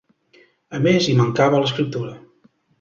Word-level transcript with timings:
A 0.77 0.79
més, 0.85 1.11
hi 1.11 1.15
mancava 1.21 1.63
l'escriptura. 1.67 2.19